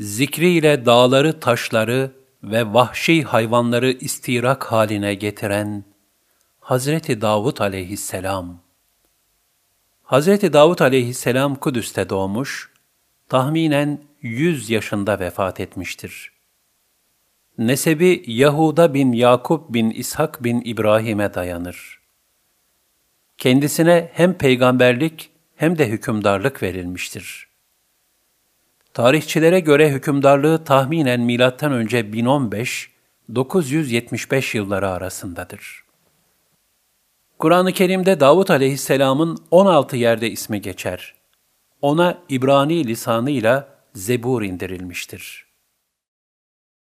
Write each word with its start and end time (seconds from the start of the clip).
zikriyle 0.00 0.86
dağları, 0.86 1.40
taşları 1.40 2.12
ve 2.42 2.74
vahşi 2.74 3.22
hayvanları 3.22 3.90
istirak 3.90 4.64
haline 4.64 5.14
getiren 5.14 5.84
Hazreti 6.60 7.20
Davud 7.20 7.58
aleyhisselam. 7.58 8.60
Hazreti 10.02 10.52
Davud 10.52 10.78
aleyhisselam 10.78 11.54
Kudüs'te 11.54 12.08
doğmuş, 12.08 12.70
tahminen 13.28 13.98
100 14.22 14.70
yaşında 14.70 15.20
vefat 15.20 15.60
etmiştir. 15.60 16.32
Nesebi 17.58 18.24
Yahuda 18.26 18.94
bin 18.94 19.12
Yakup 19.12 19.74
bin 19.74 19.90
İshak 19.90 20.44
bin 20.44 20.62
İbrahim'e 20.64 21.34
dayanır. 21.34 22.00
Kendisine 23.38 24.10
hem 24.12 24.34
peygamberlik 24.34 25.30
hem 25.56 25.78
de 25.78 25.88
hükümdarlık 25.88 26.62
verilmiştir. 26.62 27.47
Tarihçilere 28.94 29.60
göre 29.60 29.90
hükümdarlığı 29.90 30.64
tahminen 30.64 31.20
önce 31.72 32.12
1015 32.12 32.90
975 33.34 34.54
yılları 34.54 34.88
arasındadır. 34.90 35.84
Kur'an-ı 37.38 37.72
Kerim'de 37.72 38.20
Davut 38.20 38.50
aleyhisselamın 38.50 39.38
16 39.50 39.96
yerde 39.96 40.30
ismi 40.30 40.60
geçer. 40.60 41.14
Ona 41.82 42.18
İbrani 42.28 42.86
lisanıyla 42.86 43.68
Zebur 43.94 44.42
indirilmiştir. 44.42 45.47